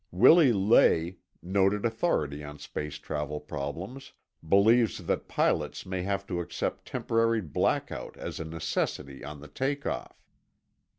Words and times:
Willi 0.09 0.51
Ley, 0.51 1.17
noted 1.43 1.85
authority 1.85 2.43
on 2.43 2.57
space 2.57 2.95
travel 2.95 3.39
problems, 3.39 4.13
believes 4.49 4.97
that 5.05 5.27
pilots 5.27 5.85
may 5.85 6.01
have 6.01 6.25
to 6.25 6.39
accept 6.39 6.87
temporary 6.87 7.39
blackout 7.41 8.17
as 8.17 8.39
a 8.39 8.43
necessity 8.45 9.23
on 9.23 9.41
the 9.41 9.47
take 9.47 9.85
off. 9.85 10.25